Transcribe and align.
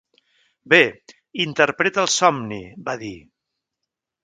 "Bé, 0.73 0.79
interpreta 1.45 2.03
el 2.05 2.11
somni", 2.15 2.59
va 2.91 2.99
dir. 3.05 3.15